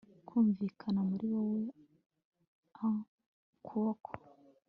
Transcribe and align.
kumvikana 0.27 0.99
muri 1.09 1.25
wowe 1.35 1.61
a 2.85 2.87
kuko 3.67 4.11